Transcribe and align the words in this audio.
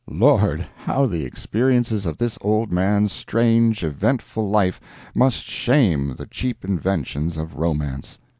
Lord! 0.09 0.65
how 0.77 1.05
the 1.05 1.25
experiences 1.25 2.07
of 2.07 2.17
this 2.17 2.35
old 2.41 2.71
man's 2.71 3.11
strange, 3.11 3.83
eventful 3.83 4.49
life 4.49 4.81
must 5.13 5.45
shame 5.45 6.15
the 6.15 6.25
cheap 6.25 6.65
inventions 6.65 7.37
of 7.37 7.53
romance!" 7.53 8.17